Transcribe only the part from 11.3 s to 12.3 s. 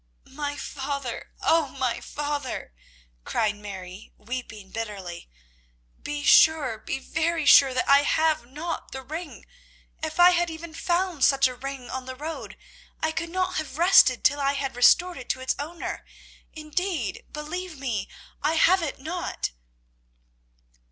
a ring on the